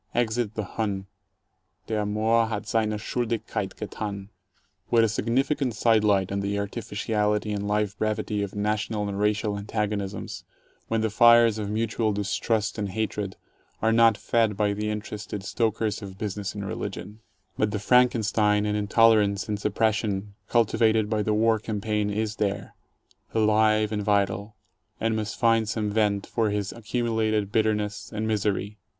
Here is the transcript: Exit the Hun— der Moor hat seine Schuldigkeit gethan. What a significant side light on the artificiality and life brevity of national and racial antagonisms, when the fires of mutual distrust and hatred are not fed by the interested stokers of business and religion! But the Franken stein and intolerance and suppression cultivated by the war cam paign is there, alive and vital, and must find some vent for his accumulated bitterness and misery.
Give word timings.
Exit 0.15 0.55
the 0.55 0.63
Hun— 0.63 1.05
der 1.85 2.07
Moor 2.07 2.47
hat 2.47 2.65
seine 2.65 2.97
Schuldigkeit 2.97 3.75
gethan. 3.75 4.29
What 4.89 5.03
a 5.03 5.07
significant 5.07 5.75
side 5.75 6.03
light 6.03 6.31
on 6.31 6.39
the 6.39 6.57
artificiality 6.57 7.51
and 7.51 7.67
life 7.67 7.95
brevity 7.99 8.41
of 8.41 8.55
national 8.55 9.07
and 9.07 9.19
racial 9.19 9.59
antagonisms, 9.59 10.43
when 10.87 11.01
the 11.01 11.11
fires 11.11 11.59
of 11.59 11.69
mutual 11.69 12.13
distrust 12.13 12.79
and 12.79 12.89
hatred 12.89 13.35
are 13.79 13.91
not 13.91 14.17
fed 14.17 14.57
by 14.57 14.73
the 14.73 14.89
interested 14.89 15.43
stokers 15.43 16.01
of 16.01 16.17
business 16.17 16.55
and 16.55 16.65
religion! 16.65 17.19
But 17.55 17.69
the 17.69 17.77
Franken 17.77 18.25
stein 18.25 18.65
and 18.65 18.75
intolerance 18.75 19.47
and 19.47 19.59
suppression 19.59 20.33
cultivated 20.49 21.11
by 21.11 21.21
the 21.21 21.35
war 21.35 21.59
cam 21.59 21.79
paign 21.79 22.11
is 22.11 22.37
there, 22.37 22.73
alive 23.35 23.91
and 23.91 24.01
vital, 24.01 24.55
and 24.99 25.15
must 25.15 25.37
find 25.39 25.69
some 25.69 25.91
vent 25.91 26.25
for 26.25 26.49
his 26.49 26.71
accumulated 26.71 27.51
bitterness 27.51 28.11
and 28.11 28.27
misery. 28.27 28.79